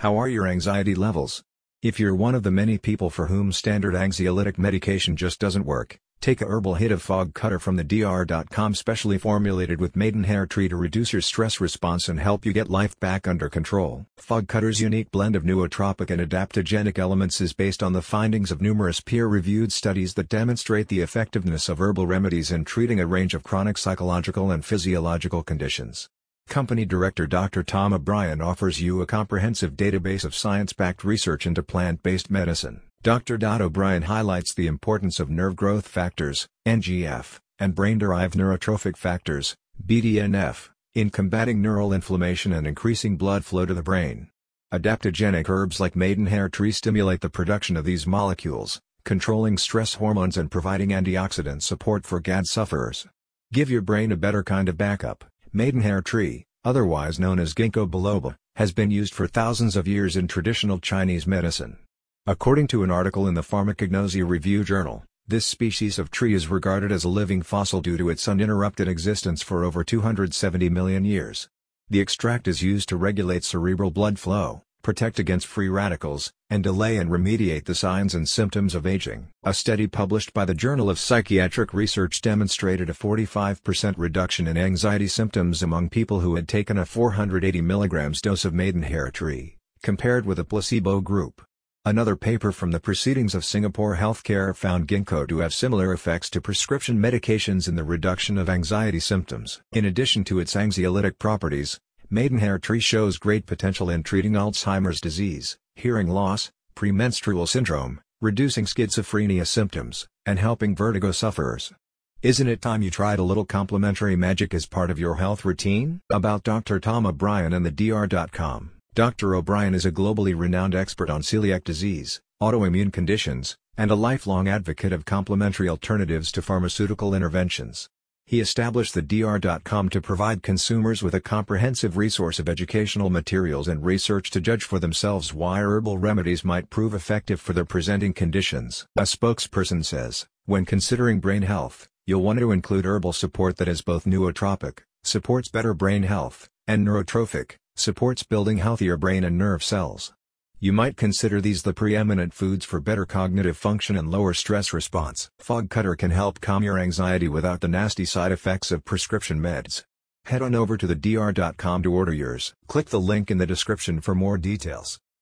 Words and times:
How 0.00 0.16
are 0.16 0.30
your 0.30 0.46
anxiety 0.46 0.94
levels? 0.94 1.42
If 1.82 2.00
you're 2.00 2.14
one 2.14 2.34
of 2.34 2.42
the 2.42 2.50
many 2.50 2.78
people 2.78 3.10
for 3.10 3.26
whom 3.26 3.52
standard 3.52 3.92
anxiolytic 3.92 4.56
medication 4.56 5.14
just 5.14 5.38
doesn't 5.38 5.66
work, 5.66 5.98
take 6.22 6.40
a 6.40 6.46
herbal 6.46 6.76
hit 6.76 6.90
of 6.90 7.02
Fog 7.02 7.34
Cutter 7.34 7.58
from 7.58 7.76
the 7.76 7.84
DR.com 7.84 8.74
specially 8.74 9.18
formulated 9.18 9.78
with 9.78 9.96
maidenhair 9.96 10.46
tree 10.46 10.70
to 10.70 10.76
reduce 10.76 11.12
your 11.12 11.20
stress 11.20 11.60
response 11.60 12.08
and 12.08 12.18
help 12.18 12.46
you 12.46 12.54
get 12.54 12.70
life 12.70 12.98
back 12.98 13.28
under 13.28 13.50
control. 13.50 14.06
Fog 14.16 14.48
Cutter's 14.48 14.80
unique 14.80 15.10
blend 15.10 15.36
of 15.36 15.42
nootropic 15.42 16.08
and 16.08 16.26
adaptogenic 16.26 16.98
elements 16.98 17.38
is 17.42 17.52
based 17.52 17.82
on 17.82 17.92
the 17.92 18.00
findings 18.00 18.50
of 18.50 18.62
numerous 18.62 19.02
peer-reviewed 19.02 19.70
studies 19.70 20.14
that 20.14 20.30
demonstrate 20.30 20.88
the 20.88 21.02
effectiveness 21.02 21.68
of 21.68 21.78
herbal 21.78 22.06
remedies 22.06 22.50
in 22.50 22.64
treating 22.64 23.00
a 23.00 23.06
range 23.06 23.34
of 23.34 23.42
chronic 23.42 23.76
psychological 23.76 24.50
and 24.50 24.64
physiological 24.64 25.42
conditions. 25.42 26.08
Company 26.50 26.84
Director 26.84 27.28
Dr. 27.28 27.62
Tom 27.62 27.92
O'Brien 27.92 28.40
offers 28.40 28.80
you 28.80 29.00
a 29.00 29.06
comprehensive 29.06 29.74
database 29.74 30.24
of 30.24 30.34
science-backed 30.34 31.04
research 31.04 31.46
into 31.46 31.62
plant-based 31.62 32.28
medicine. 32.28 32.82
Dr. 33.04 33.38
O'Brien 33.40 34.02
highlights 34.02 34.52
the 34.52 34.66
importance 34.66 35.20
of 35.20 35.30
nerve 35.30 35.54
growth 35.54 35.86
factors, 35.86 36.48
NGF, 36.66 37.38
and 37.60 37.76
brain-derived 37.76 38.34
neurotrophic 38.34 38.96
factors, 38.96 39.54
BDNF, 39.86 40.70
in 40.92 41.10
combating 41.10 41.62
neural 41.62 41.92
inflammation 41.92 42.52
and 42.52 42.66
increasing 42.66 43.16
blood 43.16 43.44
flow 43.44 43.64
to 43.64 43.72
the 43.72 43.80
brain. 43.80 44.28
Adaptogenic 44.74 45.48
herbs 45.48 45.78
like 45.78 45.94
maidenhair 45.94 46.48
tree 46.48 46.72
stimulate 46.72 47.20
the 47.20 47.30
production 47.30 47.76
of 47.76 47.84
these 47.84 48.08
molecules, 48.08 48.80
controlling 49.04 49.56
stress 49.56 49.94
hormones 49.94 50.36
and 50.36 50.50
providing 50.50 50.88
antioxidant 50.88 51.62
support 51.62 52.04
for 52.04 52.18
GAD 52.18 52.48
sufferers. 52.48 53.06
Give 53.52 53.70
your 53.70 53.82
brain 53.82 54.10
a 54.10 54.16
better 54.16 54.42
kind 54.42 54.68
of 54.68 54.76
backup. 54.76 55.26
Maidenhair 55.52 56.00
tree, 56.00 56.44
otherwise 56.64 57.18
known 57.18 57.40
as 57.40 57.54
ginkgo 57.54 57.84
biloba, 57.84 58.36
has 58.54 58.72
been 58.72 58.92
used 58.92 59.12
for 59.12 59.26
thousands 59.26 59.74
of 59.74 59.88
years 59.88 60.16
in 60.16 60.28
traditional 60.28 60.78
Chinese 60.78 61.26
medicine. 61.26 61.76
According 62.24 62.68
to 62.68 62.84
an 62.84 62.90
article 62.92 63.26
in 63.26 63.34
the 63.34 63.42
Pharmacognosy 63.42 64.22
Review 64.24 64.62
Journal, 64.62 65.02
this 65.26 65.44
species 65.44 65.98
of 65.98 66.08
tree 66.08 66.34
is 66.34 66.46
regarded 66.46 66.92
as 66.92 67.02
a 67.02 67.08
living 67.08 67.42
fossil 67.42 67.80
due 67.80 67.96
to 67.96 68.10
its 68.10 68.28
uninterrupted 68.28 68.86
existence 68.86 69.42
for 69.42 69.64
over 69.64 69.82
270 69.82 70.68
million 70.68 71.04
years. 71.04 71.48
The 71.88 71.98
extract 71.98 72.46
is 72.46 72.62
used 72.62 72.88
to 72.90 72.96
regulate 72.96 73.42
cerebral 73.42 73.90
blood 73.90 74.20
flow, 74.20 74.62
protect 74.82 75.18
against 75.18 75.46
free 75.46 75.68
radicals, 75.68 76.32
and 76.48 76.62
delay 76.62 76.96
and 76.96 77.10
remediate 77.10 77.64
the 77.64 77.74
signs 77.74 78.14
and 78.14 78.28
symptoms 78.28 78.74
of 78.74 78.86
aging. 78.86 79.28
A 79.44 79.54
study 79.54 79.86
published 79.86 80.32
by 80.32 80.44
the 80.44 80.54
Journal 80.54 80.90
of 80.90 80.98
Psychiatric 80.98 81.72
Research 81.72 82.20
demonstrated 82.20 82.90
a 82.90 82.94
45% 82.94 83.94
reduction 83.96 84.46
in 84.46 84.56
anxiety 84.56 85.08
symptoms 85.08 85.62
among 85.62 85.88
people 85.88 86.20
who 86.20 86.36
had 86.36 86.48
taken 86.48 86.78
a 86.78 86.86
480 86.86 87.60
mg 87.62 88.20
dose 88.20 88.44
of 88.44 88.54
maidenhair 88.54 89.10
tree, 89.10 89.56
compared 89.82 90.26
with 90.26 90.38
a 90.38 90.44
placebo 90.44 91.00
group. 91.00 91.42
Another 91.82 92.14
paper 92.14 92.52
from 92.52 92.72
the 92.72 92.78
Proceedings 92.78 93.34
of 93.34 93.42
Singapore 93.42 93.96
Healthcare 93.96 94.54
found 94.54 94.86
ginkgo 94.86 95.26
to 95.26 95.38
have 95.38 95.54
similar 95.54 95.94
effects 95.94 96.28
to 96.30 96.40
prescription 96.40 96.98
medications 96.98 97.66
in 97.68 97.74
the 97.74 97.84
reduction 97.84 98.36
of 98.36 98.50
anxiety 98.50 99.00
symptoms. 99.00 99.62
In 99.72 99.86
addition 99.86 100.22
to 100.24 100.40
its 100.40 100.54
anxiolytic 100.54 101.18
properties, 101.18 101.80
Maidenhair 102.12 102.58
tree 102.58 102.80
shows 102.80 103.18
great 103.18 103.46
potential 103.46 103.88
in 103.88 104.02
treating 104.02 104.32
Alzheimer's 104.32 105.00
disease, 105.00 105.56
hearing 105.76 106.08
loss, 106.08 106.50
premenstrual 106.74 107.46
syndrome, 107.46 108.00
reducing 108.20 108.64
schizophrenia 108.64 109.46
symptoms, 109.46 110.08
and 110.26 110.40
helping 110.40 110.74
vertigo 110.74 111.12
sufferers. 111.12 111.72
Isn't 112.20 112.48
it 112.48 112.60
time 112.60 112.82
you 112.82 112.90
tried 112.90 113.20
a 113.20 113.22
little 113.22 113.44
complementary 113.44 114.16
magic 114.16 114.52
as 114.52 114.66
part 114.66 114.90
of 114.90 114.98
your 114.98 115.14
health 115.14 115.44
routine? 115.44 116.00
About 116.10 116.42
Dr. 116.42 116.80
Tom 116.80 117.06
O'Brien 117.06 117.52
and 117.52 117.64
the 117.64 117.70
DR.com. 117.70 118.72
Dr. 118.92 119.36
O'Brien 119.36 119.72
is 119.72 119.86
a 119.86 119.92
globally 119.92 120.36
renowned 120.36 120.74
expert 120.74 121.10
on 121.10 121.22
celiac 121.22 121.62
disease, 121.62 122.20
autoimmune 122.42 122.92
conditions, 122.92 123.54
and 123.76 123.88
a 123.88 123.94
lifelong 123.94 124.48
advocate 124.48 124.92
of 124.92 125.04
complementary 125.04 125.68
alternatives 125.68 126.32
to 126.32 126.42
pharmaceutical 126.42 127.14
interventions. 127.14 127.88
He 128.30 128.38
established 128.38 128.94
the 128.94 129.02
DR.com 129.02 129.88
to 129.88 130.00
provide 130.00 130.44
consumers 130.44 131.02
with 131.02 131.16
a 131.16 131.20
comprehensive 131.20 131.96
resource 131.96 132.38
of 132.38 132.48
educational 132.48 133.10
materials 133.10 133.66
and 133.66 133.84
research 133.84 134.30
to 134.30 134.40
judge 134.40 134.62
for 134.62 134.78
themselves 134.78 135.34
why 135.34 135.58
herbal 135.58 135.98
remedies 135.98 136.44
might 136.44 136.70
prove 136.70 136.94
effective 136.94 137.40
for 137.40 137.54
their 137.54 137.64
presenting 137.64 138.12
conditions. 138.12 138.86
A 138.96 139.02
spokesperson 139.02 139.84
says, 139.84 140.28
when 140.46 140.64
considering 140.64 141.18
brain 141.18 141.42
health, 141.42 141.88
you'll 142.06 142.22
want 142.22 142.38
to 142.38 142.52
include 142.52 142.86
herbal 142.86 143.14
support 143.14 143.56
that 143.56 143.66
is 143.66 143.82
both 143.82 144.04
nootropic, 144.04 144.78
supports 145.02 145.48
better 145.48 145.74
brain 145.74 146.04
health, 146.04 146.48
and 146.68 146.86
neurotrophic, 146.86 147.56
supports 147.74 148.22
building 148.22 148.58
healthier 148.58 148.96
brain 148.96 149.24
and 149.24 149.38
nerve 149.38 149.64
cells. 149.64 150.12
You 150.62 150.74
might 150.74 150.98
consider 150.98 151.40
these 151.40 151.62
the 151.62 151.72
preeminent 151.72 152.34
foods 152.34 152.66
for 152.66 152.80
better 152.80 153.06
cognitive 153.06 153.56
function 153.56 153.96
and 153.96 154.10
lower 154.10 154.34
stress 154.34 154.74
response. 154.74 155.30
Fog 155.38 155.70
Cutter 155.70 155.96
can 155.96 156.10
help 156.10 156.42
calm 156.42 156.62
your 156.62 156.78
anxiety 156.78 157.28
without 157.28 157.62
the 157.62 157.68
nasty 157.68 158.04
side 158.04 158.30
effects 158.30 158.70
of 158.70 158.84
prescription 158.84 159.40
meds. 159.40 159.84
Head 160.26 160.42
on 160.42 160.54
over 160.54 160.76
to 160.76 160.86
the 160.86 160.94
dr.com 160.94 161.82
to 161.82 161.94
order 161.94 162.12
yours. 162.12 162.52
Click 162.66 162.90
the 162.90 163.00
link 163.00 163.30
in 163.30 163.38
the 163.38 163.46
description 163.46 164.02
for 164.02 164.14
more 164.14 164.36
details. 164.36 165.00